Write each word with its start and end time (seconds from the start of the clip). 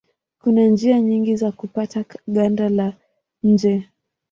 Kuna 0.41 0.67
njia 0.67 1.01
nyingi 1.01 1.35
za 1.35 1.51
kupata 1.51 2.05
ganda 2.27 2.69
la 2.69 2.93
nje. 3.43 3.89